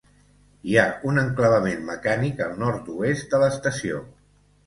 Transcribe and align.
Hi 0.69 0.77
ha 0.77 0.85
un 1.09 1.23
enclavament 1.23 1.83
mecànic 1.91 2.41
al 2.45 2.57
nord-oest 2.63 3.35
de 3.35 3.43
l'estació. 3.43 4.01